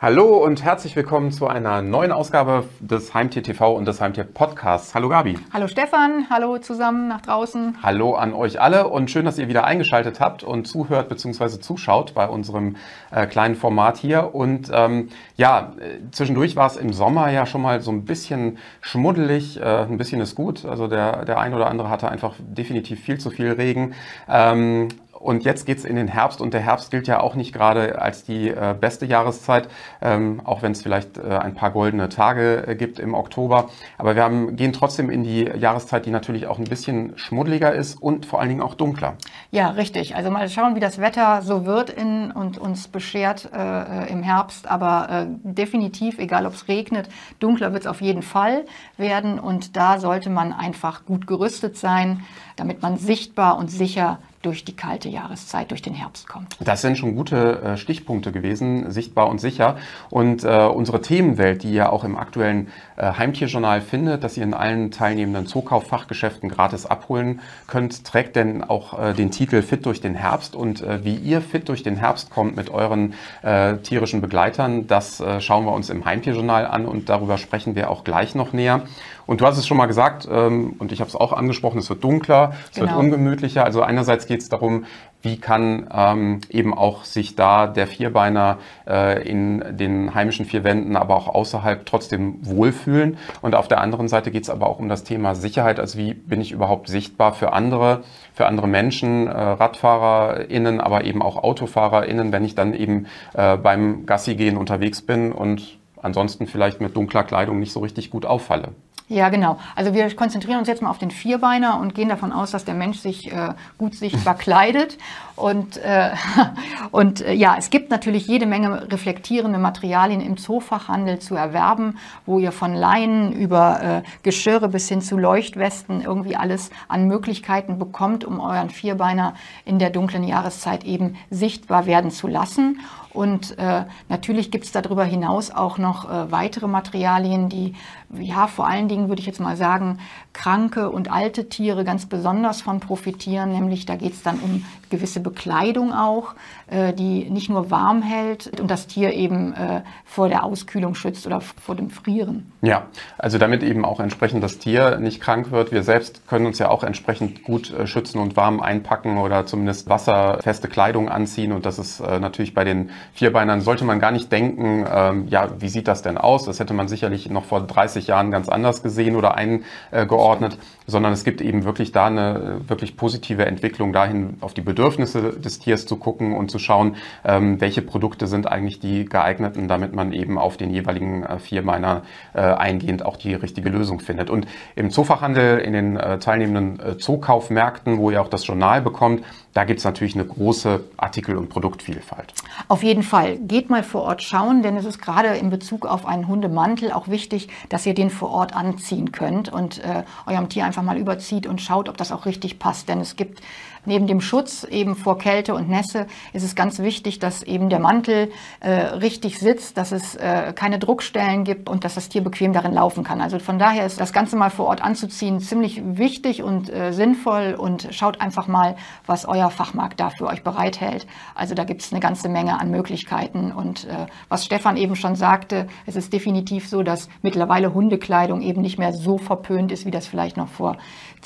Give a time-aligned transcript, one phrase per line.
[0.00, 4.94] Hallo und herzlich willkommen zu einer neuen Ausgabe des Heimtier TV und des Heimtier Podcasts.
[4.94, 5.36] Hallo Gabi.
[5.52, 7.78] Hallo Stefan, hallo zusammen nach draußen.
[7.82, 11.58] Hallo an euch alle und schön, dass ihr wieder eingeschaltet habt und zuhört bzw.
[11.58, 12.76] zuschaut bei unserem
[13.10, 14.36] äh, kleinen Format hier.
[14.36, 18.58] Und ähm, ja, äh, zwischendurch war es im Sommer ja schon mal so ein bisschen
[18.80, 19.60] schmuddelig.
[19.60, 20.64] Äh, ein bisschen ist gut.
[20.64, 23.94] Also der, der ein oder andere hatte einfach definitiv viel zu viel Regen.
[24.28, 28.00] Ähm, und jetzt geht's in den Herbst und der Herbst gilt ja auch nicht gerade
[28.00, 29.68] als die äh, beste Jahreszeit,
[30.00, 33.68] ähm, auch wenn es vielleicht äh, ein paar goldene Tage äh, gibt im Oktober.
[33.96, 38.00] Aber wir haben, gehen trotzdem in die Jahreszeit, die natürlich auch ein bisschen schmuddeliger ist
[38.00, 39.14] und vor allen Dingen auch dunkler.
[39.50, 40.14] Ja, richtig.
[40.14, 44.68] Also mal schauen, wie das Wetter so wird in, und uns beschert äh, im Herbst.
[44.68, 47.08] Aber äh, definitiv, egal ob es regnet,
[47.40, 48.64] dunkler wird es auf jeden Fall
[48.96, 49.40] werden.
[49.40, 52.22] Und da sollte man einfach gut gerüstet sein,
[52.56, 56.56] damit man sichtbar und sicher durch die kalte Jahreszeit, durch den Herbst kommt.
[56.60, 59.76] Das sind schon gute äh, Stichpunkte gewesen, sichtbar und sicher.
[60.10, 64.54] Und äh, unsere Themenwelt, die ihr auch im aktuellen äh, Heimtierjournal findet, dass ihr in
[64.54, 70.14] allen teilnehmenden Zookauffachgeschäften gratis abholen könnt, trägt denn auch äh, den Titel Fit durch den
[70.14, 70.54] Herbst.
[70.54, 75.22] Und äh, wie ihr fit durch den Herbst kommt mit euren äh, tierischen Begleitern, das
[75.40, 78.82] schauen wir uns im Heimtierjournal an und darüber sprechen wir auch gleich noch näher.
[79.28, 81.90] Und du hast es schon mal gesagt, ähm, und ich habe es auch angesprochen, es
[81.90, 82.92] wird dunkler, es genau.
[82.92, 83.62] wird ungemütlicher.
[83.62, 84.86] Also einerseits geht es darum,
[85.20, 88.56] wie kann ähm, eben auch sich da der Vierbeiner
[88.88, 93.18] äh, in den heimischen vier Wänden, aber auch außerhalb trotzdem wohlfühlen.
[93.42, 95.78] Und auf der anderen Seite geht es aber auch um das Thema Sicherheit.
[95.78, 101.20] Also wie bin ich überhaupt sichtbar für andere, für andere Menschen, äh, RadfahrerInnen, aber eben
[101.20, 103.04] auch AutofahrerInnen, wenn ich dann eben
[103.34, 108.10] äh, beim Gassi gehen unterwegs bin und ansonsten vielleicht mit dunkler Kleidung nicht so richtig
[108.10, 108.72] gut auffalle.
[109.10, 109.58] Ja, genau.
[109.74, 112.74] Also wir konzentrieren uns jetzt mal auf den Vierbeiner und gehen davon aus, dass der
[112.74, 114.98] Mensch sich äh, gut sichtbar kleidet.
[115.34, 116.10] Und, äh,
[116.90, 122.38] und äh, ja, es gibt natürlich jede Menge reflektierende Materialien im Zoofachhandel zu erwerben, wo
[122.38, 128.26] ihr von Leinen über äh, Geschirre bis hin zu Leuchtwesten irgendwie alles an Möglichkeiten bekommt,
[128.26, 129.32] um euren Vierbeiner
[129.64, 132.80] in der dunklen Jahreszeit eben sichtbar werden zu lassen.
[133.12, 137.74] Und äh, natürlich gibt es darüber hinaus auch noch äh, weitere Materialien, die
[138.14, 139.98] ja vor allen Dingen, würde ich jetzt mal sagen,
[140.32, 143.52] kranke und alte Tiere ganz besonders von profitieren.
[143.52, 146.34] Nämlich da geht es dann um gewisse Bekleidung auch,
[146.68, 151.26] äh, die nicht nur warm hält und das Tier eben äh, vor der Auskühlung schützt
[151.26, 152.52] oder vor dem Frieren.
[152.62, 152.86] Ja,
[153.18, 155.72] also damit eben auch entsprechend das Tier nicht krank wird.
[155.72, 159.88] Wir selbst können uns ja auch entsprechend gut äh, schützen und warm einpacken oder zumindest
[159.88, 161.52] wasserfeste Kleidung anziehen.
[161.52, 165.48] Und das ist äh, natürlich bei den Vierbeinern, sollte man gar nicht denken, ähm, ja,
[165.58, 166.44] wie sieht das denn aus?
[166.44, 171.24] Das hätte man sicherlich noch vor 30 Jahren ganz anders gesehen oder eingeordnet, sondern es
[171.24, 175.86] gibt eben wirklich da eine äh, wirklich positive Entwicklung dahin, auf die Bedürfnisse des Tiers
[175.86, 180.38] zu gucken und zu schauen, ähm, welche Produkte sind eigentlich die geeigneten, damit man eben
[180.38, 182.02] auf den jeweiligen äh, Vierbeiner
[182.34, 184.30] äh, eingehend auch die richtige Lösung findet.
[184.30, 189.24] Und im Zoofachhandel, in den teilnehmenden Zookaufmärkten, wo ihr auch das Journal bekommt,
[189.58, 192.32] da gibt es natürlich eine große Artikel- und Produktvielfalt.
[192.68, 193.38] Auf jeden Fall.
[193.38, 197.08] Geht mal vor Ort schauen, denn es ist gerade in Bezug auf einen Hundemantel auch
[197.08, 201.48] wichtig, dass ihr den vor Ort anziehen könnt und äh, eurem Tier einfach mal überzieht
[201.48, 202.88] und schaut, ob das auch richtig passt.
[202.88, 203.40] Denn es gibt
[203.88, 207.80] neben dem Schutz eben vor Kälte und Nässe ist es ganz wichtig, dass eben der
[207.80, 212.52] Mantel äh, richtig sitzt, dass es äh, keine Druckstellen gibt und dass das Tier bequem
[212.52, 213.20] darin laufen kann.
[213.20, 217.56] Also von daher ist das Ganze mal vor Ort anzuziehen ziemlich wichtig und äh, sinnvoll
[217.58, 221.06] und schaut einfach mal, was euer Fachmarkt da für euch bereithält.
[221.34, 225.16] Also da gibt es eine ganze Menge an Möglichkeiten und äh, was Stefan eben schon
[225.16, 229.90] sagte, es ist definitiv so, dass mittlerweile Hundekleidung eben nicht mehr so verpönt ist, wie
[229.90, 230.76] das vielleicht noch vor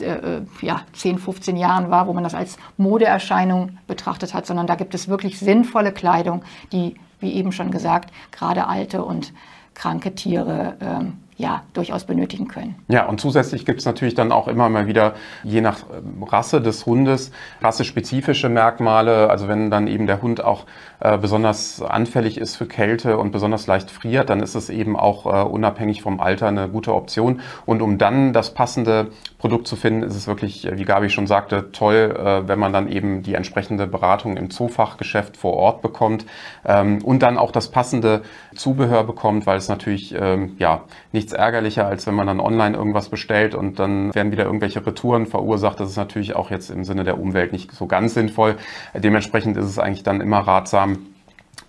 [0.00, 4.74] äh, ja, 10, 15 Jahren war, wo man das als Modeerscheinung betrachtet hat, sondern da
[4.74, 6.42] gibt es wirklich sinnvolle Kleidung,
[6.72, 9.32] die, wie eben schon gesagt, gerade alte und
[9.74, 12.76] kranke Tiere ähm, ja, durchaus benötigen können.
[12.88, 16.60] Ja, und zusätzlich gibt es natürlich dann auch immer mal wieder, je nach ähm, Rasse
[16.60, 19.30] des Hundes, rassespezifische Merkmale.
[19.30, 20.66] Also wenn dann eben der Hund auch
[21.00, 25.26] äh, besonders anfällig ist für Kälte und besonders leicht friert, dann ist es eben auch
[25.26, 27.40] äh, unabhängig vom Alter eine gute Option.
[27.66, 29.08] Und um dann das passende
[29.42, 32.72] Produkt zu finden, ist es wirklich, äh, wie Gabi schon sagte, toll, äh, wenn man
[32.72, 36.24] dann eben die entsprechende Beratung im Zoofachgeschäft vor Ort bekommt
[36.64, 38.22] ähm, und dann auch das passende
[38.54, 43.08] Zubehör bekommt, weil es natürlich ähm, ja nichts ärgerlicher, als wenn man dann online irgendwas
[43.08, 45.80] bestellt und dann werden wieder irgendwelche Retouren verursacht.
[45.80, 48.54] Das ist natürlich auch jetzt im Sinne der Umwelt nicht so ganz sinnvoll.
[48.94, 50.98] Dementsprechend ist es eigentlich dann immer ratsam,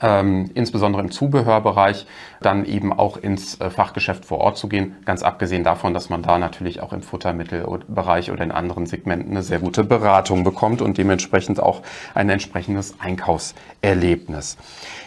[0.01, 2.05] ähm, insbesondere im Zubehörbereich,
[2.41, 4.95] dann eben auch ins äh, Fachgeschäft vor Ort zu gehen.
[5.05, 9.43] Ganz abgesehen davon, dass man da natürlich auch im Futtermittelbereich oder in anderen Segmenten eine
[9.43, 11.81] sehr gute Beratung bekommt und dementsprechend auch
[12.13, 14.57] ein entsprechendes Einkaufserlebnis.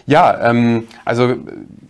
[0.07, 1.35] Ja, ähm, also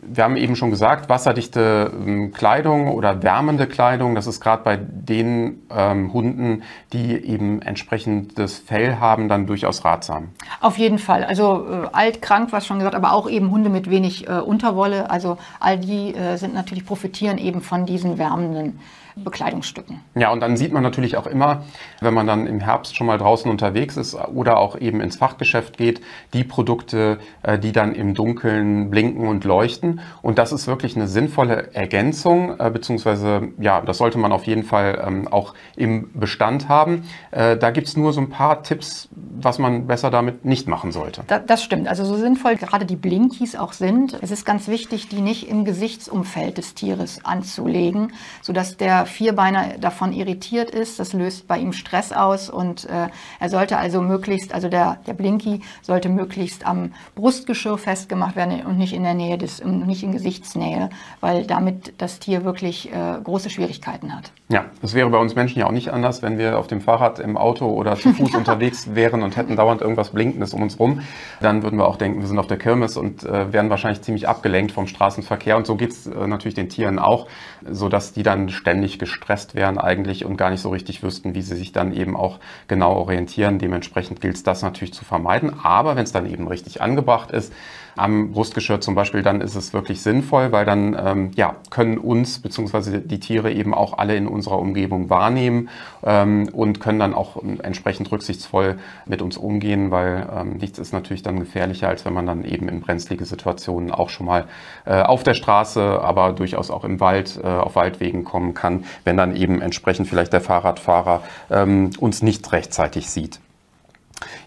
[0.02, 4.76] wir haben eben schon gesagt, wasserdichte ähm, Kleidung oder wärmende Kleidung, das ist gerade bei
[4.76, 10.28] den ähm, Hunden, die eben entsprechendes Fell haben, dann durchaus ratsam.
[10.60, 11.24] Auf jeden Fall.
[11.24, 15.10] Also äh, alt, krank, was schon gesagt, aber auch eben Hunde mit wenig äh, Unterwolle.
[15.10, 18.78] Also all die äh, sind natürlich profitieren eben von diesen wärmenden
[19.16, 20.00] Bekleidungsstücken.
[20.14, 21.64] Ja, und dann sieht man natürlich auch immer,
[22.00, 25.78] wenn man dann im Herbst schon mal draußen unterwegs ist oder auch eben ins Fachgeschäft
[25.78, 26.02] geht,
[26.34, 30.00] die Produkte, äh, die dann im Dunkeln blinken und leuchten.
[30.20, 34.64] Und das ist wirklich eine sinnvolle Ergänzung, äh, beziehungsweise ja, das sollte man auf jeden
[34.64, 37.04] Fall ähm, auch im Bestand haben.
[37.30, 40.92] Äh, da gibt es nur so ein paar Tipps, was man besser damit nicht machen
[40.92, 41.22] sollte.
[41.46, 41.88] das stimmt.
[41.88, 45.64] Also so sinnvoll gerade die Blinkies auch sind, es ist ganz wichtig, die nicht im
[45.64, 50.98] Gesichtsumfeld des Tieres anzulegen, sodass der Vierbeiner davon irritiert ist.
[50.98, 53.08] Das löst bei ihm Stress aus und äh,
[53.40, 58.78] er sollte also möglichst, also der, der Blinky sollte möglichst am Brustgeschirr festgemacht werden und
[58.78, 63.50] nicht in der Nähe des, nicht in Gesichtsnähe, weil damit das Tier wirklich äh, große
[63.50, 64.32] Schwierigkeiten hat.
[64.48, 67.18] Ja, das wäre bei uns Menschen ja auch nicht anders, wenn wir auf dem Fahrrad,
[67.18, 71.00] im Auto oder zu Fuß unterwegs wären und hätten dauernd irgendwas Blinkendes um uns rum.
[71.40, 74.28] Dann würden wir auch denken, wir sind auf der Kirmes und äh, wären wahrscheinlich ziemlich
[74.28, 75.56] abgelenkt vom Straßenverkehr.
[75.56, 77.26] Und so geht es äh, natürlich den Tieren auch,
[77.70, 81.56] sodass die dann ständig gestresst wären eigentlich und gar nicht so richtig wüssten, wie sie
[81.56, 83.58] sich dann eben auch genau orientieren.
[83.58, 85.52] Dementsprechend gilt es das natürlich zu vermeiden.
[85.62, 87.52] Aber wenn es dann eben richtig angebracht ist,
[87.96, 92.38] am Brustgeschirr zum Beispiel, dann ist es wirklich sinnvoll, weil dann ähm, ja, können uns
[92.40, 93.00] bzw.
[93.00, 95.68] die Tiere eben auch alle in unserer Umgebung wahrnehmen
[96.04, 98.76] ähm, und können dann auch entsprechend rücksichtsvoll
[99.06, 102.68] mit uns umgehen, weil ähm, nichts ist natürlich dann gefährlicher, als wenn man dann eben
[102.68, 104.44] in brenzlige Situationen auch schon mal
[104.84, 109.16] äh, auf der Straße, aber durchaus auch im Wald, äh, auf Waldwegen kommen kann, wenn
[109.16, 113.40] dann eben entsprechend vielleicht der Fahrradfahrer ähm, uns nicht rechtzeitig sieht.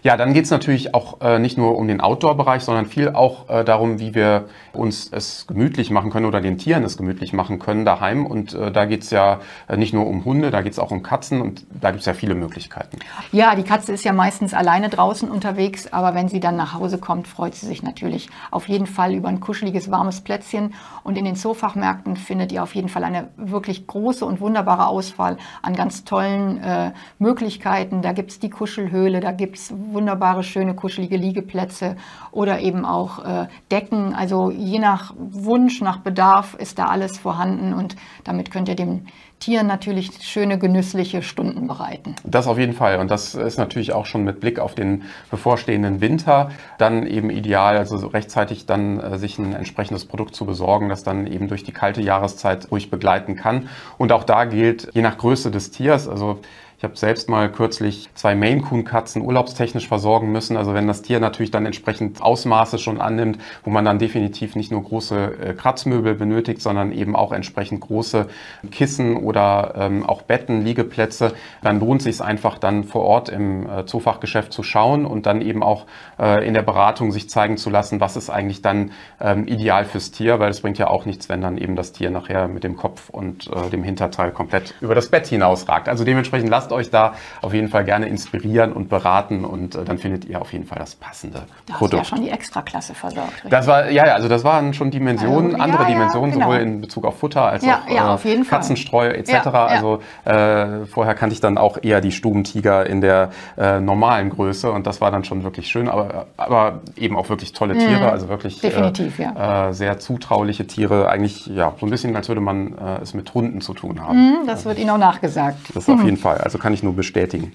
[0.02, 3.48] Ja, dann geht es natürlich auch äh, nicht nur um den Outdoor-Bereich, sondern viel auch
[3.50, 7.58] äh, darum, wie wir uns es gemütlich machen können oder den Tieren es gemütlich machen
[7.58, 8.24] können daheim.
[8.24, 10.90] Und äh, da geht es ja äh, nicht nur um Hunde, da geht es auch
[10.90, 12.98] um Katzen und da gibt es ja viele Möglichkeiten.
[13.32, 16.96] Ja, die Katze ist ja meistens alleine draußen unterwegs, aber wenn sie dann nach Hause
[16.98, 20.72] kommt, freut sie sich natürlich auf jeden Fall über ein kuscheliges, warmes Plätzchen.
[21.02, 25.36] Und in den Zoofachmärkten findet ihr auf jeden Fall eine wirklich große und wunderbare Auswahl
[25.60, 28.00] an ganz tollen äh, Möglichkeiten.
[28.00, 31.96] Da gibt es die Kuschelhöhle, da gibt es wunderbare, schöne, kuschelige Liegeplätze
[32.32, 34.14] oder eben auch äh, Decken.
[34.14, 39.06] Also je nach Wunsch, nach Bedarf ist da alles vorhanden und damit könnt ihr dem
[39.40, 42.14] Tieren natürlich schöne, genüssliche Stunden bereiten.
[42.24, 43.00] Das auf jeden Fall.
[43.00, 47.78] Und das ist natürlich auch schon mit Blick auf den bevorstehenden Winter dann eben ideal,
[47.78, 51.72] also rechtzeitig dann äh, sich ein entsprechendes Produkt zu besorgen, das dann eben durch die
[51.72, 53.70] kalte Jahreszeit ruhig begleiten kann.
[53.96, 56.40] Und auch da gilt, je nach Größe des Tiers, also
[56.80, 60.56] ich habe selbst mal kürzlich zwei Maine Coon Katzen urlaubstechnisch versorgen müssen.
[60.56, 64.72] Also wenn das Tier natürlich dann entsprechend Ausmaße schon annimmt, wo man dann definitiv nicht
[64.72, 68.28] nur große äh, Kratzmöbel benötigt, sondern eben auch entsprechend große
[68.70, 73.84] Kissen oder ähm, auch Betten, Liegeplätze, dann lohnt sich einfach dann vor Ort im äh,
[73.84, 75.84] Zoofachgeschäft zu schauen und dann eben auch
[76.18, 80.12] äh, in der Beratung sich zeigen zu lassen, was ist eigentlich dann ähm, ideal fürs
[80.12, 82.76] Tier, weil es bringt ja auch nichts, wenn dann eben das Tier nachher mit dem
[82.76, 85.86] Kopf und äh, dem Hinterteil komplett über das Bett hinausragt.
[85.86, 89.84] Also dementsprechend lasst lasst euch da auf jeden Fall gerne inspirieren und beraten und äh,
[89.84, 92.02] dann findet ihr auf jeden Fall das passende da Produkt.
[92.02, 93.34] Hast ja schon die Extraklasse versorgt.
[93.36, 93.50] Richtig?
[93.50, 96.46] Das war ja, ja, also das waren schon Dimensionen, also, andere ja, Dimensionen, genau.
[96.46, 97.82] sowohl in Bezug auf Futter als ja,
[98.14, 99.46] auch äh, Katzenstreu etc.
[99.46, 104.70] Also äh, vorher kannte ich dann auch eher die Stubentiger in der äh, normalen Größe
[104.70, 108.10] und das war dann schon wirklich schön, aber, aber eben auch wirklich tolle Tiere, mhm.
[108.10, 109.68] also wirklich Definitiv, ja.
[109.68, 113.32] Äh, sehr zutrauliche Tiere, eigentlich ja so ein bisschen, als würde man äh, es mit
[113.34, 114.18] Hunden zu tun haben.
[114.18, 115.58] Mhm, das wird Ihnen auch nachgesagt.
[115.74, 116.38] Das auf jeden Fall.
[116.38, 117.52] Also kann ich nur bestätigen.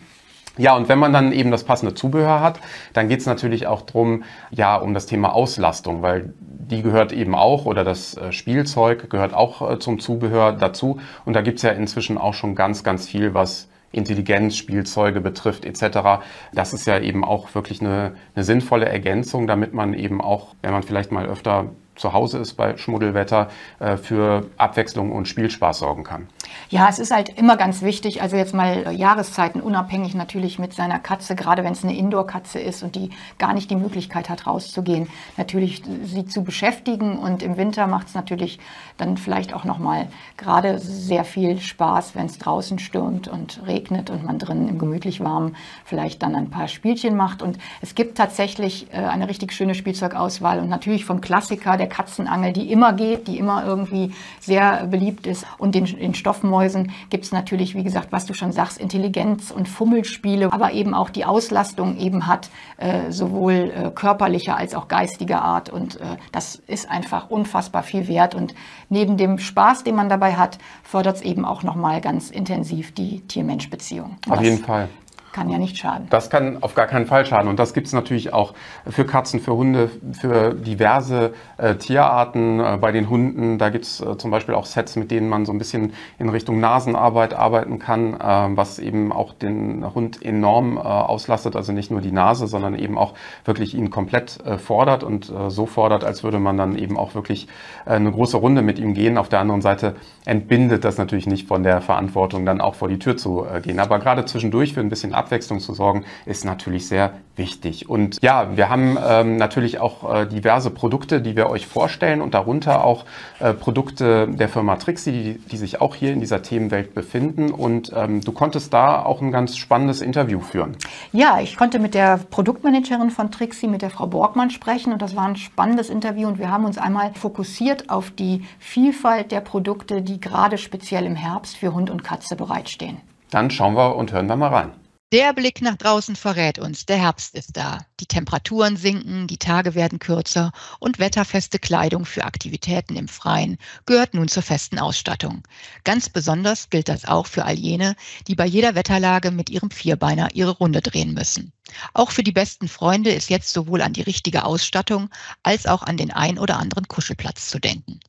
[0.58, 2.60] Ja, und wenn man dann eben das passende Zubehör hat,
[2.94, 7.36] dann geht es natürlich auch drum, ja, um das Thema Auslastung, weil die gehört eben
[7.36, 11.00] auch oder das äh, Spielzeug gehört auch äh, zum Zubehör dazu.
[11.26, 16.24] Und da gibt es ja inzwischen auch schon ganz, ganz viel, was Intelligenzspielzeuge betrifft etc.
[16.54, 20.72] Das ist ja eben auch wirklich eine, eine sinnvolle Ergänzung, damit man eben auch, wenn
[20.72, 23.50] man vielleicht mal öfter zu Hause ist bei Schmuddelwetter,
[23.80, 26.28] äh, für Abwechslung und Spielspaß sorgen kann.
[26.70, 31.00] Ja, es ist halt immer ganz wichtig, also jetzt mal Jahreszeiten unabhängig natürlich mit seiner
[31.00, 35.10] Katze, gerade wenn es eine Indoor-Katze ist und die gar nicht die Möglichkeit hat, rauszugehen,
[35.38, 37.18] natürlich sie zu beschäftigen.
[37.18, 38.60] Und im Winter macht es natürlich
[38.98, 44.24] dann vielleicht auch nochmal gerade sehr viel Spaß, wenn es draußen stürmt und regnet und
[44.24, 47.42] man drinnen im gemütlich warmen vielleicht dann ein paar Spielchen macht.
[47.42, 52.54] Und es gibt tatsächlich äh, eine richtig schöne Spielzeugauswahl und natürlich vom Klassiker der Katzenangel,
[52.54, 55.46] die immer geht, die immer irgendwie sehr beliebt ist.
[55.58, 59.68] Und den, den Stoffmäusen gibt es natürlich, wie gesagt, was du schon sagst, Intelligenz und
[59.68, 65.42] Fummelspiele, aber eben auch die Auslastung eben hat, äh, sowohl äh, körperlicher als auch geistiger
[65.42, 65.70] Art.
[65.70, 68.36] Und äh, das ist einfach unfassbar viel wert.
[68.36, 68.54] Und
[68.90, 73.22] neben dem Spaß, den man dabei hat, fördert es eben auch nochmal ganz intensiv die
[73.22, 74.18] Tier-Mensch-Beziehung.
[74.30, 74.90] Auf jeden Fall
[75.36, 76.08] kann ja nicht schaden.
[76.10, 77.50] Das kann auf gar keinen Fall schaden.
[77.50, 78.54] Und das gibt es natürlich auch
[78.88, 82.62] für Katzen, für Hunde, für diverse äh, Tierarten.
[82.62, 85.46] Äh, bei den Hunden, da gibt es äh, zum Beispiel auch Sets, mit denen man
[85.46, 90.78] so ein bisschen in Richtung Nasenarbeit arbeiten kann, ähm, was eben auch den Hund enorm
[90.78, 91.58] äh, auslastet.
[91.58, 93.14] Also nicht nur die Nase, sondern eben auch
[93.44, 97.14] wirklich ihn komplett äh, fordert und äh, so fordert, als würde man dann eben auch
[97.14, 97.50] wirklich
[97.86, 99.18] eine große Runde mit ihm gehen.
[99.18, 103.00] Auf der anderen Seite entbindet das natürlich nicht von der Verantwortung, dann auch vor die
[103.00, 103.80] Tür zu gehen.
[103.80, 107.90] Aber gerade zwischendurch für ein bisschen Ab Abwechslung zu sorgen, ist natürlich sehr wichtig.
[107.90, 112.34] Und ja, wir haben ähm, natürlich auch äh, diverse Produkte, die wir euch vorstellen und
[112.34, 113.06] darunter auch
[113.40, 117.52] äh, Produkte der Firma Trixie, die, die, sich auch hier in dieser Themenwelt befinden.
[117.52, 120.78] Und ähm, du konntest da auch ein ganz spannendes Interview führen.
[121.12, 125.16] Ja, ich konnte mit der Produktmanagerin von Trixie, mit der Frau Borgmann sprechen und das
[125.16, 130.02] war ein spannendes Interview und wir haben uns einmal fokussiert auf die Vielfalt der Produkte,
[130.02, 132.98] die gerade speziell im Herbst für Hund und Katze bereitstehen.
[133.32, 134.85] Dann schauen wir und hören wir mal rein.
[135.16, 137.86] Der Blick nach draußen verrät uns, der Herbst ist da.
[138.02, 144.14] Die Temperaturen sinken, die Tage werden kürzer und wetterfeste Kleidung für Aktivitäten im Freien gehört
[144.14, 145.44] nun zur festen Ausstattung.
[145.86, 147.96] Ganz besonders gilt das auch für all jene,
[148.28, 151.54] die bei jeder Wetterlage mit ihrem Vierbeiner ihre Runde drehen müssen.
[151.94, 155.10] Auch für die besten Freunde ist jetzt sowohl an die richtige Ausstattung
[155.44, 158.00] als auch an den ein oder anderen Kuschelplatz zu denken.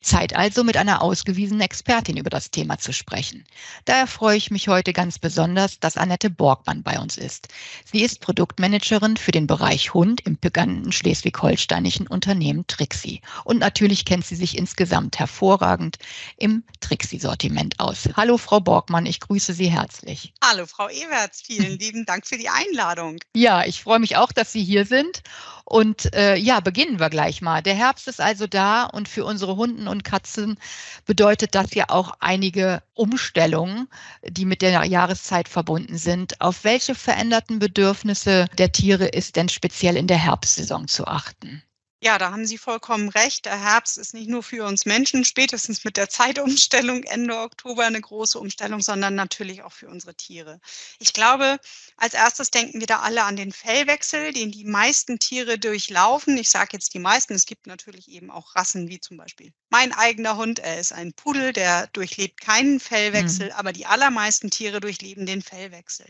[0.00, 3.44] Zeit also, mit einer ausgewiesenen Expertin über das Thema zu sprechen.
[3.84, 7.48] Daher freue ich mich heute ganz besonders, dass Annette Borgmann bei uns ist.
[7.84, 13.20] Sie ist Produktmanagerin für den Bereich Hund im pikanten schleswig-holsteinischen Unternehmen Trixie.
[13.44, 15.98] Und natürlich kennt sie sich insgesamt hervorragend
[16.36, 18.08] im Trixie-Sortiment aus.
[18.16, 20.32] Hallo, Frau Borgmann, ich grüße Sie herzlich.
[20.42, 22.95] Hallo, Frau Ewerts, vielen lieben Dank für die Einladung.
[23.34, 25.22] Ja, ich freue mich auch, dass Sie hier sind.
[25.64, 27.60] Und äh, ja, beginnen wir gleich mal.
[27.60, 30.58] Der Herbst ist also da und für unsere Hunden und Katzen
[31.06, 33.88] bedeutet das ja auch einige Umstellungen,
[34.22, 36.40] die mit der Jahreszeit verbunden sind.
[36.40, 41.62] Auf welche veränderten Bedürfnisse der Tiere ist denn speziell in der Herbstsaison zu achten?
[42.02, 43.46] Ja, da haben Sie vollkommen recht.
[43.46, 48.00] Der Herbst ist nicht nur für uns Menschen, spätestens mit der Zeitumstellung Ende Oktober eine
[48.00, 50.60] große Umstellung, sondern natürlich auch für unsere Tiere.
[50.98, 51.58] Ich glaube,
[51.96, 56.36] als erstes denken wir da alle an den Fellwechsel, den die meisten Tiere durchlaufen.
[56.36, 59.92] Ich sage jetzt die meisten, es gibt natürlich eben auch Rassen wie zum Beispiel mein
[59.92, 63.52] eigener Hund, er ist ein Pudel, der durchlebt keinen Fellwechsel, mhm.
[63.52, 66.06] aber die allermeisten Tiere durchleben den Fellwechsel.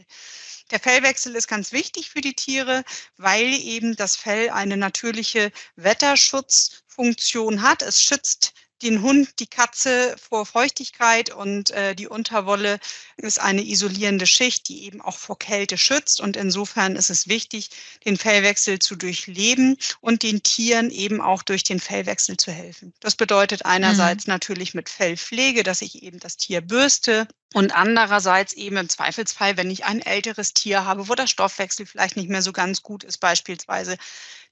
[0.71, 2.83] Der Fellwechsel ist ganz wichtig für die Tiere,
[3.17, 7.83] weil eben das Fell eine natürliche Wetterschutzfunktion hat.
[7.83, 8.53] Es schützt
[8.83, 12.79] den Hund, die Katze vor Feuchtigkeit und äh, die Unterwolle
[13.17, 16.21] ist eine isolierende Schicht, die eben auch vor Kälte schützt.
[16.21, 17.71] Und insofern ist es wichtig,
[18.05, 22.93] den Fellwechsel zu durchleben und den Tieren eben auch durch den Fellwechsel zu helfen.
[23.01, 24.35] Das bedeutet einerseits mhm.
[24.35, 29.71] natürlich mit Fellpflege, dass ich eben das Tier bürste, und andererseits eben im Zweifelsfall, wenn
[29.71, 33.19] ich ein älteres Tier habe, wo der Stoffwechsel vielleicht nicht mehr so ganz gut ist,
[33.19, 33.97] beispielsweise,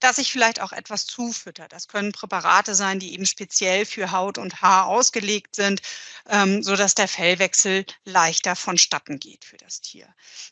[0.04, 1.66] dass ich vielleicht auch etwas zufütter.
[1.68, 5.80] Das können Präparate sein, die eben speziell für Haut und Haar ausgelegt sind,
[6.28, 10.06] ähm, so dass der Fellwechsel leichter vonstatten geht für das Tier.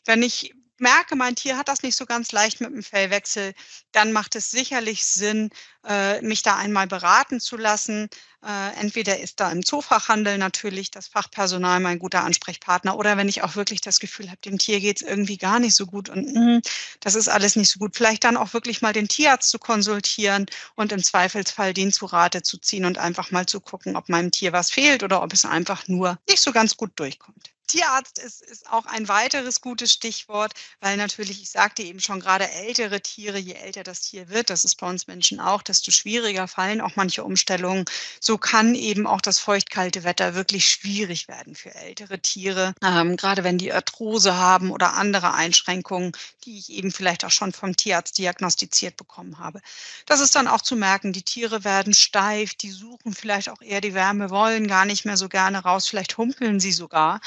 [0.05, 3.53] Wenn ich merke, mein Tier hat das nicht so ganz leicht mit dem Fellwechsel,
[3.91, 5.49] dann macht es sicherlich Sinn,
[5.87, 8.09] äh, mich da einmal beraten zu lassen.
[8.45, 13.41] Äh, entweder ist da im Zoofachhandel natürlich das Fachpersonal mein guter Ansprechpartner oder wenn ich
[13.43, 16.33] auch wirklich das Gefühl habe, dem Tier geht es irgendwie gar nicht so gut und
[16.33, 16.61] mh,
[16.99, 20.45] das ist alles nicht so gut, vielleicht dann auch wirklich mal den Tierarzt zu konsultieren
[20.75, 24.31] und im Zweifelsfall den zu Rate zu ziehen und einfach mal zu gucken, ob meinem
[24.31, 27.52] Tier was fehlt oder ob es einfach nur nicht so ganz gut durchkommt.
[27.67, 32.49] Tierarzt ist, ist auch ein weiteres gutes Stichwort, weil natürlich, ich sagte eben schon, gerade
[32.51, 36.47] ältere Tiere, je älter das Tier wird, das ist bei uns Menschen auch, desto schwieriger
[36.47, 37.85] fallen auch manche Umstellungen.
[38.19, 43.43] So kann eben auch das feuchtkalte Wetter wirklich schwierig werden für ältere Tiere, ähm, gerade
[43.43, 46.11] wenn die Arthrose haben oder andere Einschränkungen,
[46.45, 49.61] die ich eben vielleicht auch schon vom Tierarzt diagnostiziert bekommen habe.
[50.05, 53.81] Das ist dann auch zu merken, die Tiere werden steif, die suchen vielleicht auch eher
[53.81, 57.21] die Wärme, wollen gar nicht mehr so gerne raus, vielleicht humpeln sie sogar.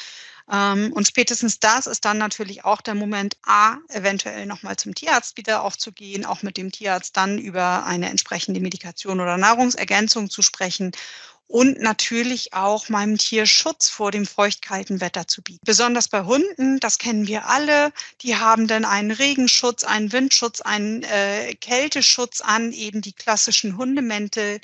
[0.51, 5.37] Ähm, und spätestens das ist dann natürlich auch der Moment, A, eventuell nochmal zum Tierarzt
[5.37, 10.93] wieder aufzugehen, auch mit dem Tierarzt dann über eine entsprechende Medikation oder Nahrungsergänzung zu sprechen
[11.49, 15.65] und natürlich auch meinem Tier Schutz vor dem feuchtkalten Wetter zu bieten.
[15.65, 21.03] Besonders bei Hunden, das kennen wir alle, die haben dann einen Regenschutz, einen Windschutz, einen
[21.05, 24.61] äh, Kälteschutz an, eben die klassischen Hundemäntel.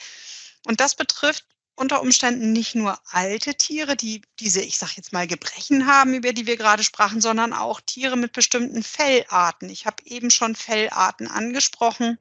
[0.67, 5.27] Und das betrifft unter Umständen nicht nur alte Tiere, die diese, ich sage jetzt mal,
[5.27, 9.71] Gebrechen haben, über die wir gerade sprachen, sondern auch Tiere mit bestimmten Fellarten.
[9.71, 12.19] Ich habe eben schon Fellarten angesprochen.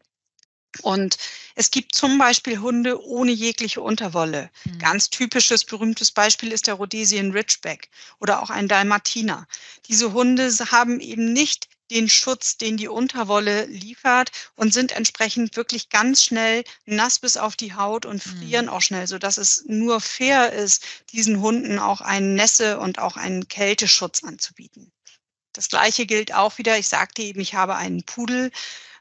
[0.84, 1.17] Und
[1.55, 4.50] es gibt zum Beispiel Hunde ohne jegliche Unterwolle.
[4.63, 4.79] Mhm.
[4.79, 7.89] Ganz typisches, berühmtes Beispiel ist der Rhodesian Ridgeback
[8.20, 9.48] oder auch ein Dalmatiner.
[9.88, 15.90] Diese Hunde haben eben nicht den Schutz, den die Unterwolle liefert und sind entsprechend wirklich
[15.90, 18.40] ganz schnell nass bis auf die Haut und mhm.
[18.40, 18.72] frieren mhm.
[18.72, 23.18] auch schnell, so dass es nur fair ist, diesen Hunden auch einen Nässe und auch
[23.18, 24.92] einen Kälteschutz anzubieten.
[25.54, 26.78] Das gleiche gilt auch wieder.
[26.78, 28.52] Ich sagte eben, ich habe einen Pudel.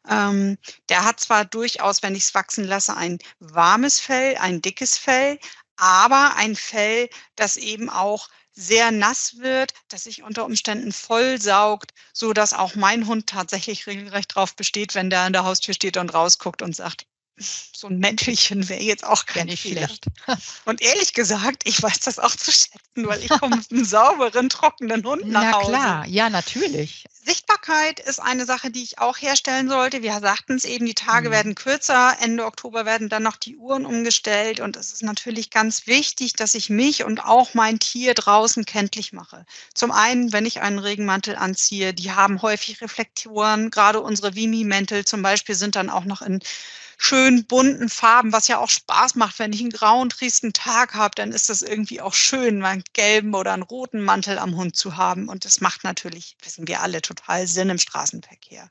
[0.09, 4.99] Ähm, der hat zwar durchaus, wenn ich es wachsen lasse, ein warmes Fell, ein dickes
[4.99, 5.39] Fell,
[5.77, 12.33] aber ein Fell, das eben auch sehr nass wird, dass sich unter Umständen vollsaugt, so
[12.33, 16.13] dass auch mein Hund tatsächlich regelrecht drauf besteht, wenn der an der Haustür steht und
[16.15, 17.07] rausguckt und sagt,
[17.41, 20.07] so ein Mäntelchen wäre jetzt auch gar nicht schlecht.
[20.65, 24.49] Und ehrlich gesagt, ich weiß das auch zu schätzen, weil ich komme mit einem sauberen,
[24.49, 25.73] trockenen Hund nach Hause.
[25.73, 27.05] Na klar, ja, natürlich.
[27.23, 30.03] Sichtbarkeit ist eine Sache, die ich auch herstellen sollte.
[30.03, 31.33] Wir sagten es eben, die Tage mhm.
[31.33, 32.17] werden kürzer.
[32.21, 34.61] Ende Oktober werden dann noch die Uhren umgestellt.
[34.61, 39.13] Und es ist natürlich ganz wichtig, dass ich mich und auch mein Tier draußen kenntlich
[39.13, 39.45] mache.
[39.75, 43.71] Zum einen, wenn ich einen Regenmantel anziehe, die haben häufig Reflektoren.
[43.71, 46.41] Gerade unsere Vimi-Mäntel zum Beispiel sind dann auch noch in
[47.03, 49.39] schön bunten Farben, was ja auch Spaß macht.
[49.39, 52.85] Wenn ich einen grauen, tristen Tag habe, dann ist das irgendwie auch schön, mal einen
[52.93, 55.29] gelben oder einen roten Mantel am Hund zu haben.
[55.29, 58.71] Und das macht natürlich, wissen wir alle, total Sinn im Straßenverkehr.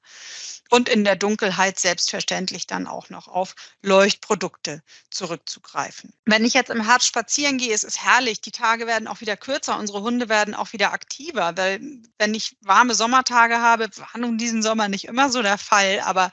[0.69, 6.13] Und in der Dunkelheit selbstverständlich dann auch noch auf Leuchtprodukte zurückzugreifen.
[6.25, 8.41] Wenn ich jetzt im Herbst spazieren gehe, es ist herrlich.
[8.41, 9.79] Die Tage werden auch wieder kürzer.
[9.79, 11.81] Unsere Hunde werden auch wieder aktiver, weil
[12.19, 16.31] wenn ich warme Sommertage habe, war nun diesen Sommer nicht immer so der Fall, aber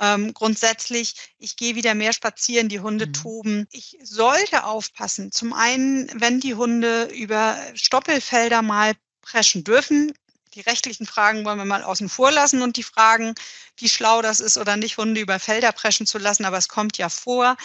[0.00, 3.12] ähm, grundsätzlich, ich gehe wieder mehr spazieren, die Hunde mhm.
[3.12, 3.68] toben.
[3.70, 5.32] Ich sollte aufpassen.
[5.32, 10.12] Zum einen, wenn die Hunde über Stoppelfelder mal preschen dürfen.
[10.54, 13.34] Die rechtlichen Fragen wollen wir mal außen vor lassen und die Fragen,
[13.76, 16.98] wie schlau das ist oder nicht, Hunde über Felder preschen zu lassen, aber es kommt
[16.98, 17.56] ja vor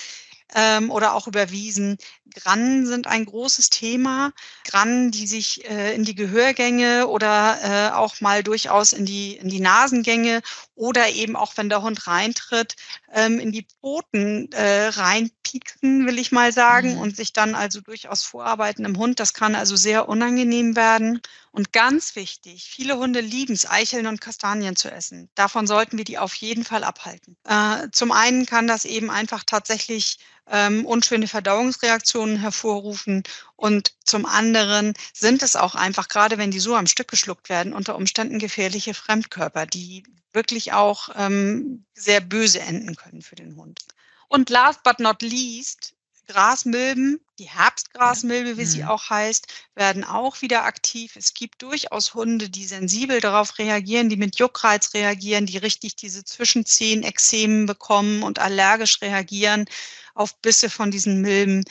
[0.55, 1.97] ähm, oder auch über Wiesen.
[2.33, 4.31] Grannen sind ein großes Thema.
[4.65, 9.49] Grannen, die sich äh, in die Gehörgänge oder äh, auch mal durchaus in die, in
[9.49, 10.41] die Nasengänge
[10.75, 12.75] oder eben auch, wenn der Hund reintritt,
[13.13, 16.99] ähm, in die Pfoten äh, reinpieksen, will ich mal sagen, mhm.
[16.99, 19.19] und sich dann also durchaus vorarbeiten im Hund.
[19.19, 21.21] Das kann also sehr unangenehm werden.
[21.55, 25.29] Und ganz wichtig, viele Hunde lieben es, Eicheln und Kastanien zu essen.
[25.35, 27.37] Davon sollten wir die auf jeden Fall abhalten.
[27.43, 33.21] Äh, zum einen kann das eben einfach tatsächlich ähm, unschöne Verdauungsreaktionen hervorrufen.
[33.55, 37.73] Und zum anderen sind es auch einfach, gerade wenn die so am Stück geschluckt werden,
[37.73, 43.81] unter Umständen gefährliche Fremdkörper, die wirklich auch ähm, sehr böse enden können für den Hund.
[44.27, 45.93] Und last but not least,
[46.27, 48.89] Grasmilben, die Herbstgrasmilbe, wie sie mhm.
[48.89, 51.15] auch heißt, werden auch wieder aktiv.
[51.15, 56.23] Es gibt durchaus Hunde, die sensibel darauf reagieren, die mit Juckreiz reagieren, die richtig diese
[56.23, 59.65] Zwischenzehenekzemen bekommen und allergisch reagieren
[60.13, 61.65] auf Bisse von diesen Milben.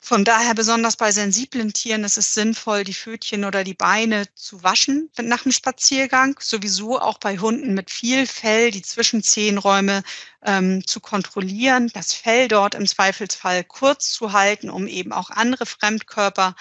[0.00, 4.62] Von daher besonders bei sensiblen Tieren ist es sinnvoll, die Pfötchen oder die Beine zu
[4.62, 6.38] waschen nach dem Spaziergang.
[6.40, 10.02] Sowieso auch bei Hunden mit viel Fell die Zwischenzehenräume
[10.44, 15.66] ähm, zu kontrollieren, das Fell dort im Zweifelsfall kurz zu halten, um eben auch andere
[15.66, 16.54] Fremdkörper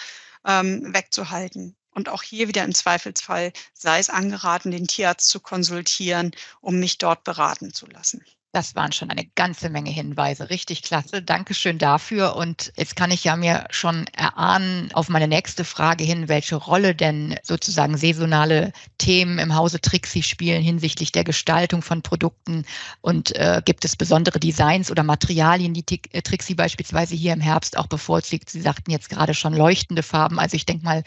[0.46, 1.76] ähm, wegzuhalten.
[1.92, 6.98] Und auch hier wieder im Zweifelsfall sei es angeraten, den Tierarzt zu konsultieren, um mich
[6.98, 8.26] dort beraten zu lassen.
[8.58, 10.50] Das waren schon eine ganze Menge Hinweise.
[10.50, 11.22] Richtig klasse.
[11.22, 12.36] Dankeschön dafür.
[12.36, 16.96] Und jetzt kann ich ja mir schon erahnen auf meine nächste Frage hin, welche Rolle
[16.96, 22.66] denn sozusagen saisonale Themen im Hause Trixie spielen hinsichtlich der Gestaltung von Produkten.
[23.02, 27.78] Und äh, gibt es besondere Designs oder Materialien, die äh, Trixie beispielsweise hier im Herbst
[27.78, 28.50] auch bevorzugt?
[28.50, 30.40] Sie sagten jetzt gerade schon leuchtende Farben.
[30.40, 31.04] Also ich denke mal,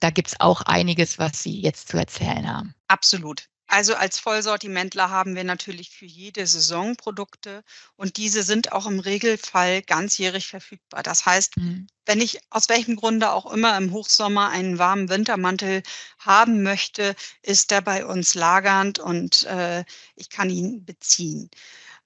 [0.00, 2.74] da gibt es auch einiges, was Sie jetzt zu erzählen haben.
[2.88, 3.46] Absolut.
[3.68, 7.62] Also als Vollsortimentler haben wir natürlich für jede Saison Produkte
[7.96, 11.02] und diese sind auch im Regelfall ganzjährig verfügbar.
[11.02, 11.86] Das heißt, mhm.
[12.06, 15.82] wenn ich aus welchem Grunde auch immer im Hochsommer einen warmen Wintermantel
[16.18, 19.84] haben möchte, ist der bei uns lagernd und äh,
[20.16, 21.50] ich kann ihn beziehen.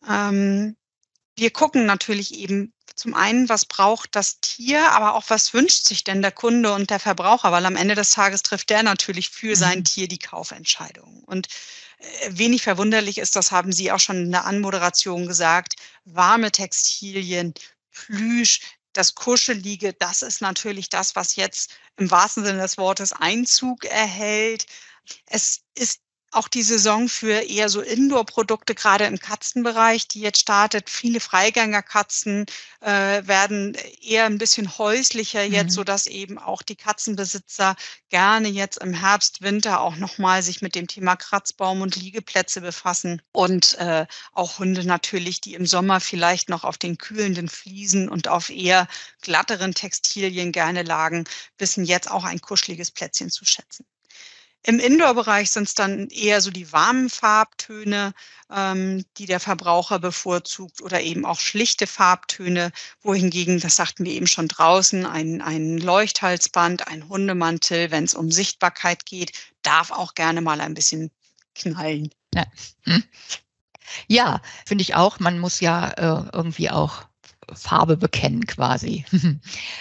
[0.09, 0.77] Ähm,
[1.37, 6.05] wir gucken natürlich eben zum einen, was braucht das Tier, aber auch was wünscht sich
[6.05, 9.57] denn der Kunde und der Verbraucher, weil am Ende des Tages trifft der natürlich für
[9.57, 9.85] sein mhm.
[9.85, 11.23] Tier die Kaufentscheidung.
[11.25, 11.49] Und
[11.99, 15.75] äh, wenig verwunderlich ist, das haben Sie auch schon in der Anmoderation gesagt,
[16.05, 17.55] warme Textilien,
[17.91, 18.61] Plüsch,
[18.93, 24.67] das Kuschelige, das ist natürlich das, was jetzt im wahrsten Sinne des Wortes Einzug erhält.
[25.27, 26.01] Es ist
[26.33, 30.89] auch die Saison für eher so Indoor-Produkte, gerade im Katzenbereich, die jetzt startet.
[30.89, 32.47] Viele Freigängerkatzen
[32.81, 35.53] äh, werden eher ein bisschen häuslicher mhm.
[35.53, 37.77] jetzt, so dass eben auch die Katzenbesitzer
[38.09, 43.21] gerne jetzt im Herbst, Winter auch nochmal sich mit dem Thema Kratzbaum und Liegeplätze befassen.
[43.33, 48.29] Und äh, auch Hunde natürlich, die im Sommer vielleicht noch auf den kühlenden Fliesen und
[48.29, 48.89] auf eher
[49.21, 51.25] glatteren Textilien gerne lagen,
[51.59, 53.85] wissen jetzt auch ein kuscheliges Plätzchen zu schätzen.
[54.65, 58.15] Im Indoor-Bereich sind es dann eher so die warmen Farbtöne,
[58.51, 62.71] ähm, die der Verbraucher bevorzugt oder eben auch schlichte Farbtöne,
[63.03, 68.31] wohingegen, das sagten wir eben schon draußen, ein, ein Leuchthalsband, ein Hundemantel, wenn es um
[68.31, 71.11] Sichtbarkeit geht, darf auch gerne mal ein bisschen
[71.57, 72.11] knallen.
[72.35, 72.47] Ja,
[72.85, 73.03] hm.
[74.07, 75.19] ja finde ich auch.
[75.19, 77.05] Man muss ja äh, irgendwie auch
[77.55, 79.05] Farbe bekennen quasi.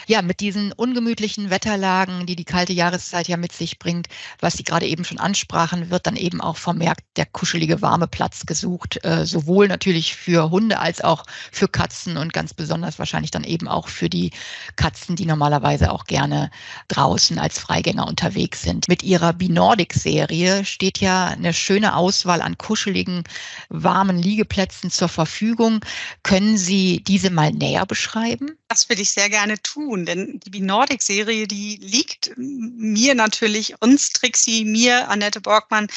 [0.08, 4.08] ja, mit diesen ungemütlichen Wetterlagen, die die kalte Jahreszeit ja mit sich bringt,
[4.40, 8.46] was Sie gerade eben schon ansprachen, wird dann eben auch vermerkt der kuschelige warme Platz
[8.46, 13.44] gesucht, äh, sowohl natürlich für Hunde als auch für Katzen und ganz besonders wahrscheinlich dann
[13.44, 14.32] eben auch für die
[14.76, 16.50] Katzen, die normalerweise auch gerne
[16.88, 18.88] draußen als Freigänger unterwegs sind.
[18.88, 23.24] Mit ihrer Binordic-Serie steht ja eine schöne Auswahl an kuscheligen,
[23.70, 25.86] warmen Liegeplätzen zur Verfügung.
[26.24, 28.58] Können Sie diese mal näher beschreiben?
[28.68, 34.66] Das will ich sehr gerne tun, denn die Nordic-Serie, die liegt mir natürlich, uns Trixie,
[34.66, 35.88] mir, Annette Borgmann,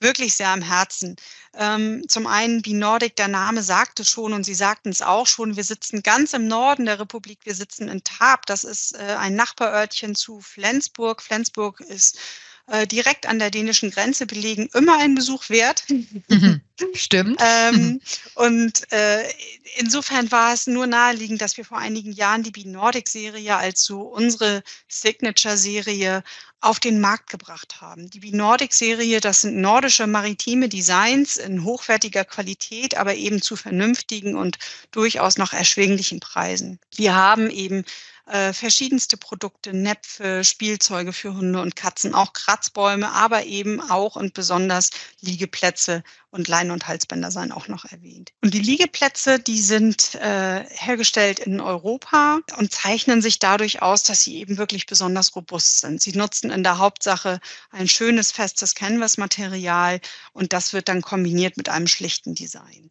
[0.00, 1.16] wirklich sehr am Herzen.
[1.54, 5.64] Ähm, zum einen Binordic, der Name sagte schon und Sie sagten es auch schon, wir
[5.64, 10.14] sitzen ganz im Norden der Republik, wir sitzen in Tab, das ist äh, ein Nachbarörtchen
[10.14, 11.22] zu Flensburg.
[11.22, 12.18] Flensburg ist
[12.66, 15.84] äh, direkt an der dänischen Grenze belegen, immer ein Besuch wert.
[15.88, 16.60] Mhm.
[16.94, 17.40] Stimmt.
[17.40, 18.00] ähm, mhm.
[18.34, 19.28] Und äh,
[19.76, 24.62] insofern war es nur naheliegend, dass wir vor einigen Jahren die B-Nordic-Serie als so unsere
[24.88, 26.24] Signature-Serie
[26.60, 28.08] auf den Markt gebracht haben.
[28.08, 34.58] Die B-Nordic-Serie, das sind nordische maritime Designs in hochwertiger Qualität, aber eben zu vernünftigen und
[34.90, 36.80] durchaus noch erschwinglichen Preisen.
[36.96, 37.84] Wir haben eben
[38.26, 44.34] äh, verschiedenste Produkte, Näpfe, Spielzeuge für Hunde und Katzen, auch Kratzbäume, aber eben auch und
[44.34, 46.02] besonders Liegeplätze
[46.34, 48.32] und Leinen- und Halsbänder seien auch noch erwähnt.
[48.42, 54.22] Und die Liegeplätze, die sind äh, hergestellt in Europa und zeichnen sich dadurch aus, dass
[54.22, 56.02] sie eben wirklich besonders robust sind.
[56.02, 57.38] Sie nutzen in der Hauptsache
[57.70, 60.00] ein schönes, festes Canvas-Material
[60.32, 62.90] und das wird dann kombiniert mit einem schlichten Design.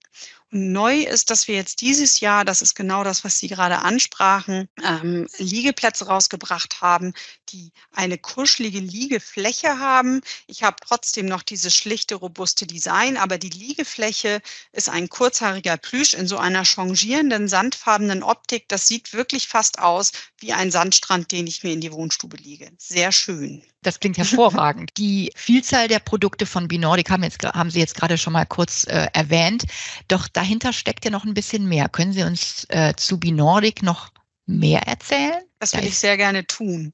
[0.56, 4.69] Neu ist, dass wir jetzt dieses Jahr, das ist genau das, was Sie gerade ansprachen,
[4.84, 7.13] ähm, Liegeplätze rausgebracht haben,
[7.49, 10.21] die eine kuschelige Liegefläche haben.
[10.45, 14.41] Ich habe trotzdem noch dieses schlichte, robuste Design, aber die Liegefläche
[14.72, 18.67] ist ein kurzhaariger Plüsch in so einer changierenden, sandfarbenen Optik.
[18.69, 22.72] Das sieht wirklich fast aus wie ein Sandstrand, den ich mir in die Wohnstube liege.
[22.78, 23.63] Sehr schön.
[23.82, 24.91] Das klingt hervorragend.
[24.98, 28.86] Die Vielzahl der Produkte von Binordic haben, jetzt, haben Sie jetzt gerade schon mal kurz
[28.86, 29.65] äh, erwähnt.
[30.08, 31.89] Doch dahinter steckt ja noch ein bisschen mehr.
[31.89, 34.12] Können Sie uns äh, zu Binordic noch
[34.46, 35.41] mehr erzählen?
[35.60, 36.93] Das würde ich sehr gerne tun.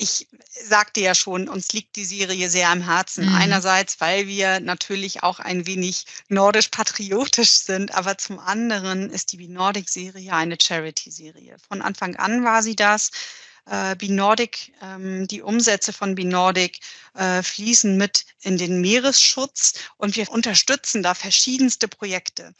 [0.00, 0.28] Ich
[0.64, 3.26] sagte ja schon, uns liegt die Serie sehr am Herzen.
[3.26, 3.34] Mhm.
[3.34, 10.32] Einerseits, weil wir natürlich auch ein wenig nordisch-patriotisch sind, aber zum anderen ist die Binordic-Serie
[10.32, 11.56] eine Charity-Serie.
[11.66, 13.10] Von Anfang an war sie das
[13.66, 16.78] äh, Binordic, ähm, die Umsätze von Binordic
[17.14, 22.54] äh, fließen mit in den Meeresschutz und wir unterstützen da verschiedenste Projekte.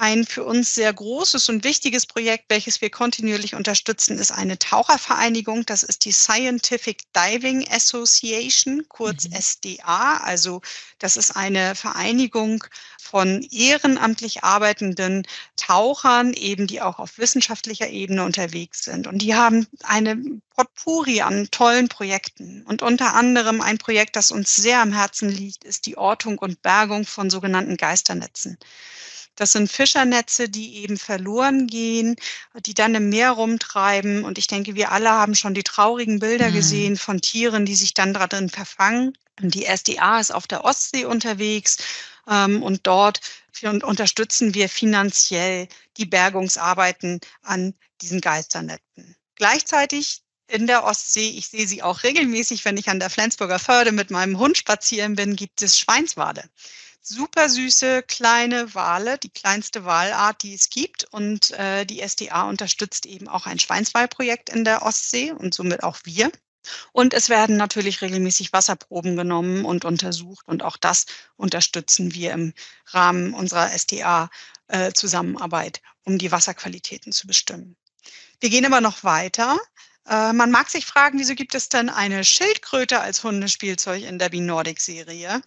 [0.00, 5.66] Ein für uns sehr großes und wichtiges Projekt, welches wir kontinuierlich unterstützen, ist eine Tauchervereinigung.
[5.66, 9.32] Das ist die Scientific Diving Association, kurz mhm.
[9.32, 10.18] SDA.
[10.18, 10.60] Also
[11.00, 12.62] das ist eine Vereinigung
[13.02, 19.08] von ehrenamtlich arbeitenden Tauchern, eben die auch auf wissenschaftlicher Ebene unterwegs sind.
[19.08, 20.16] Und die haben eine
[20.54, 22.62] Potpourri an tollen Projekten.
[22.66, 26.62] Und unter anderem ein Projekt, das uns sehr am Herzen liegt, ist die Ortung und
[26.62, 28.58] Bergung von sogenannten Geisternetzen.
[29.38, 32.16] Das sind Fischernetze, die eben verloren gehen,
[32.66, 34.24] die dann im Meer rumtreiben.
[34.24, 36.54] Und ich denke, wir alle haben schon die traurigen Bilder mhm.
[36.54, 39.16] gesehen von Tieren, die sich dann darin verfangen.
[39.38, 41.76] Die SDA ist auf der Ostsee unterwegs
[42.28, 43.20] ähm, und dort
[43.62, 49.14] unterstützen wir finanziell die Bergungsarbeiten an diesen Geisternetzen.
[49.36, 53.92] Gleichzeitig in der Ostsee, ich sehe sie auch regelmäßig, wenn ich an der Flensburger Förde
[53.92, 56.42] mit meinem Hund spazieren bin, gibt es Schweinswale
[57.08, 61.04] super süße kleine Wale, die kleinste Walart, die es gibt.
[61.10, 65.98] Und äh, die SDA unterstützt eben auch ein Schweinswalprojekt in der Ostsee und somit auch
[66.04, 66.30] wir.
[66.92, 70.46] Und es werden natürlich regelmäßig Wasserproben genommen und untersucht.
[70.46, 72.52] Und auch das unterstützen wir im
[72.86, 77.76] Rahmen unserer SDA-Zusammenarbeit, äh, um die Wasserqualitäten zu bestimmen.
[78.40, 79.58] Wir gehen aber noch weiter.
[80.06, 84.30] Äh, man mag sich fragen, wieso gibt es denn eine Schildkröte als Hundespielzeug in der
[84.30, 85.42] B-Nordic-Serie?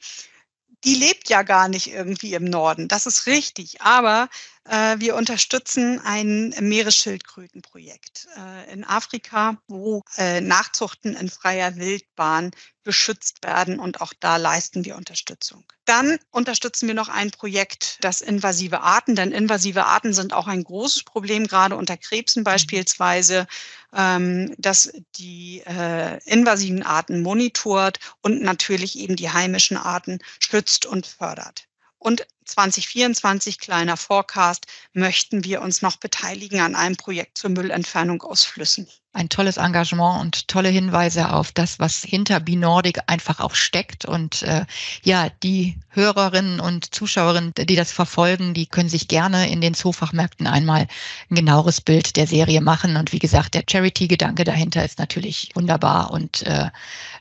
[0.84, 2.88] Die lebt ja gar nicht irgendwie im Norden.
[2.88, 3.82] Das ist richtig.
[3.82, 4.30] Aber
[4.66, 12.52] wir unterstützen ein Meeresschildkrötenprojekt äh, in Afrika, wo äh, Nachzuchten in freier Wildbahn
[12.84, 15.64] beschützt werden und auch da leisten wir Unterstützung.
[15.86, 20.64] Dann unterstützen wir noch ein Projekt, das invasive Arten, denn invasive Arten sind auch ein
[20.64, 23.48] großes Problem, gerade unter Krebsen beispielsweise,
[23.94, 31.06] ähm, dass die äh, invasiven Arten monitort und natürlich eben die heimischen Arten schützt und
[31.06, 31.68] fördert.
[32.02, 38.44] Und 2024, kleiner Forecast, möchten wir uns noch beteiligen an einem Projekt zur Müllentfernung aus
[38.44, 38.88] Flüssen.
[39.14, 44.06] Ein tolles Engagement und tolle Hinweise auf das, was hinter Binordic einfach auch steckt.
[44.06, 44.66] Und äh,
[45.04, 50.48] ja, die Hörerinnen und Zuschauerinnen, die das verfolgen, die können sich gerne in den Zoofachmärkten
[50.48, 50.88] einmal
[51.30, 52.98] ein genaueres Bild der Serie machen.
[52.98, 56.72] Und wie gesagt, der Charity-Gedanke dahinter ist natürlich wunderbar und äh,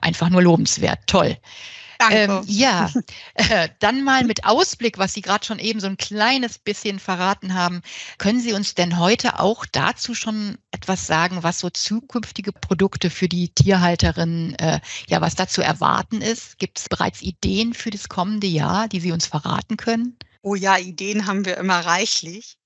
[0.00, 1.00] einfach nur lobenswert.
[1.06, 1.36] Toll.
[2.00, 2.16] Danke.
[2.16, 2.90] Ähm, ja,
[3.34, 7.52] äh, dann mal mit Ausblick, was Sie gerade schon eben so ein kleines bisschen verraten
[7.52, 7.82] haben.
[8.16, 13.28] Können Sie uns denn heute auch dazu schon etwas sagen, was so zukünftige Produkte für
[13.28, 16.58] die Tierhalterinnen, äh, ja, was dazu erwarten ist?
[16.58, 20.16] Gibt es bereits Ideen für das kommende Jahr, die Sie uns verraten können?
[20.40, 22.56] Oh ja, Ideen haben wir immer reichlich.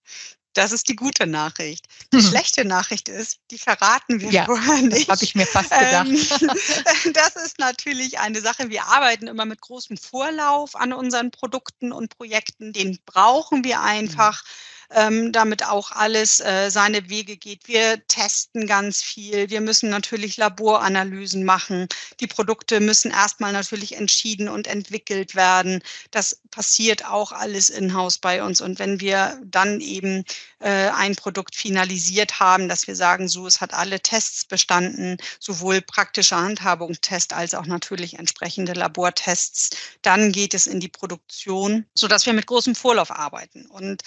[0.55, 1.87] Das ist die gute Nachricht.
[2.12, 2.29] Die hm.
[2.29, 5.09] schlechte Nachricht ist, die verraten wir ja, vorher nicht.
[5.09, 6.09] Das habe ich mir fast gedacht.
[6.09, 8.71] Ähm, das ist natürlich eine Sache.
[8.71, 12.73] Wir arbeiten immer mit großem Vorlauf an unseren Produkten und Projekten.
[12.73, 14.43] Den brauchen wir einfach.
[14.43, 14.49] Mhm
[14.90, 17.66] ähm, damit auch alles äh, seine Wege geht.
[17.68, 19.51] Wir testen ganz viel.
[19.51, 21.88] Wir müssen natürlich Laboranalysen machen.
[22.20, 25.83] Die Produkte müssen erstmal natürlich entschieden und entwickelt werden.
[26.11, 28.61] Das passiert auch alles in-house bei uns.
[28.61, 30.25] Und wenn wir dann eben
[30.61, 35.81] äh, ein Produkt finalisiert haben, dass wir sagen, so, es hat alle Tests bestanden, sowohl
[35.81, 39.70] praktische Handhabungstest als auch natürlich entsprechende Labortests,
[40.03, 43.66] dann geht es in die Produktion, sodass wir mit großem Vorlauf arbeiten.
[43.66, 44.03] Und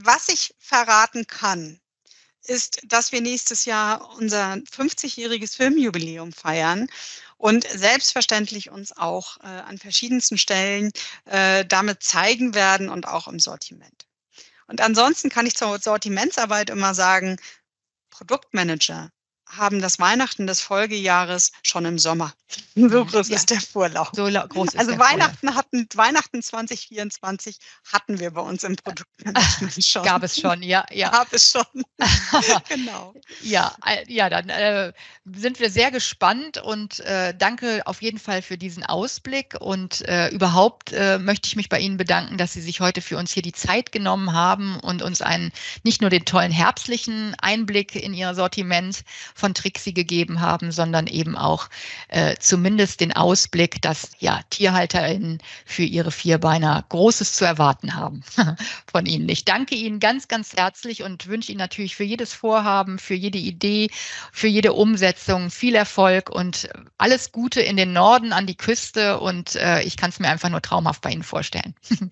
[0.00, 1.80] was ich verraten kann,
[2.42, 6.88] ist, dass wir nächstes Jahr unser 50-jähriges Filmjubiläum feiern
[7.38, 10.92] und selbstverständlich uns auch äh, an verschiedensten Stellen
[11.24, 14.06] äh, damit zeigen werden und auch im Sortiment.
[14.68, 17.36] Und ansonsten kann ich zur Sortimentsarbeit immer sagen,
[18.10, 19.10] Produktmanager
[19.46, 22.32] haben das Weihnachten des Folgejahres schon im Sommer.
[22.76, 23.36] So groß ja.
[23.36, 24.10] ist der Vorlauf.
[24.12, 27.58] So groß ist also Weihnachten hatten Weihnachten 2024
[27.90, 30.02] hatten wir bei uns im Produktmanagement schon.
[30.04, 31.08] Gab es schon, ja, ja.
[31.08, 31.64] Gab es schon.
[32.68, 33.14] genau.
[33.42, 33.74] Ja,
[34.06, 34.92] ja, dann äh,
[35.24, 40.28] sind wir sehr gespannt und äh, danke auf jeden Fall für diesen Ausblick und äh,
[40.28, 43.42] überhaupt äh, möchte ich mich bei Ihnen bedanken, dass Sie sich heute für uns hier
[43.42, 45.50] die Zeit genommen haben und uns einen
[45.82, 49.02] nicht nur den tollen herbstlichen Einblick in Ihr Sortiment
[49.36, 51.68] von Trixie gegeben haben, sondern eben auch
[52.08, 58.24] äh, zumindest den Ausblick, dass ja TierhalterInnen für ihre Vierbeiner Großes zu erwarten haben
[58.90, 59.28] von Ihnen.
[59.28, 63.38] Ich danke Ihnen ganz, ganz herzlich und wünsche Ihnen natürlich für jedes Vorhaben, für jede
[63.38, 63.90] Idee,
[64.32, 69.54] für jede Umsetzung viel Erfolg und alles Gute in den Norden an die Küste und
[69.56, 71.74] äh, ich kann es mir einfach nur traumhaft bei Ihnen vorstellen.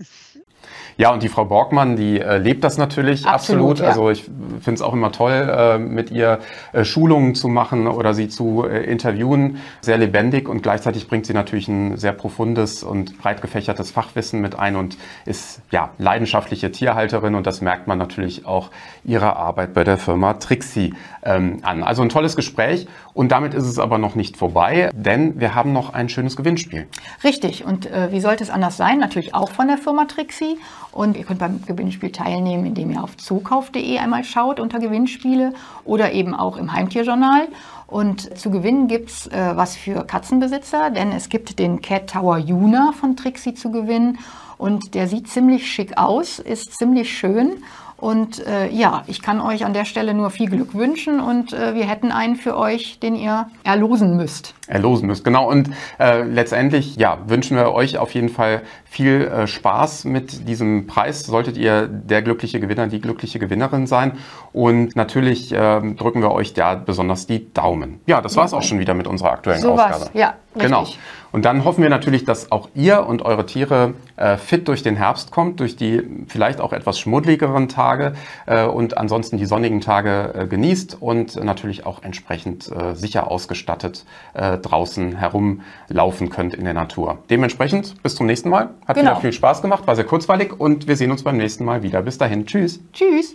[0.97, 3.55] Ja, und die Frau Borgmann, die äh, lebt das natürlich absolut.
[3.55, 3.79] absolut.
[3.81, 3.87] Ja.
[3.89, 4.25] Also ich
[4.61, 6.39] finde es auch immer toll, äh, mit ihr
[6.73, 9.59] äh, Schulungen zu machen oder sie zu äh, interviewen.
[9.81, 14.59] Sehr lebendig und gleichzeitig bringt sie natürlich ein sehr profundes und breit gefächertes Fachwissen mit
[14.59, 18.71] ein und ist ja leidenschaftliche Tierhalterin und das merkt man natürlich auch
[19.05, 21.83] ihrer Arbeit bei der Firma Trixie ähm, an.
[21.83, 25.73] Also ein tolles Gespräch und damit ist es aber noch nicht vorbei, denn wir haben
[25.73, 26.89] noch ein schönes Gewinnspiel.
[27.23, 28.99] Richtig und äh, wie sollte es anders sein?
[28.99, 30.59] Natürlich auch von der Firma Trixie
[30.93, 36.13] und ihr könnt beim Gewinnspiel teilnehmen, indem ihr auf zookauf.de einmal schaut unter Gewinnspiele oder
[36.13, 37.49] eben auch im Heimtierjournal.
[37.87, 42.39] Und zu gewinnen gibt es äh, was für Katzenbesitzer, denn es gibt den Cat Tower
[42.39, 44.19] Juna von Trixie zu gewinnen.
[44.59, 47.63] Und der sieht ziemlich schick aus, ist ziemlich schön
[48.05, 51.75] und äh, ja, ich kann euch an der Stelle nur viel Glück wünschen und äh,
[51.75, 54.53] wir hätten einen für euch, den ihr erlosen müsst.
[54.67, 55.49] Erlosen müsst, genau.
[55.49, 60.87] Und äh, letztendlich, ja, wünschen wir euch auf jeden Fall viel äh, Spaß mit diesem
[60.87, 61.25] Preis.
[61.25, 64.13] Solltet ihr der glückliche Gewinner, die glückliche Gewinnerin sein.
[64.53, 68.01] Und natürlich äh, drücken wir euch da besonders die Daumen.
[68.07, 69.95] Ja, das war es auch schon wieder mit unserer aktuellen so Ausgabe.
[69.95, 70.11] Was.
[70.13, 70.35] Ja.
[70.55, 70.71] Richtig.
[70.71, 70.87] Genau.
[71.33, 74.95] Und dann hoffen wir natürlich, dass auch ihr und eure Tiere äh, fit durch den
[74.95, 78.15] Herbst kommt, durch die vielleicht auch etwas schmuddligeren Tage
[78.47, 84.05] äh, und ansonsten die sonnigen Tage äh, genießt und natürlich auch entsprechend äh, sicher ausgestattet
[84.35, 87.19] äh, draußen herumlaufen könnt in der Natur.
[87.31, 88.71] Dementsprechend bis zum nächsten Mal.
[88.87, 89.11] Hat genau.
[89.11, 92.03] wieder viel Spaß gemacht, war sehr kurzweilig und wir sehen uns beim nächsten Mal wieder.
[92.03, 92.47] Bis dahin.
[92.47, 92.81] Tschüss.
[92.93, 93.35] Tschüss.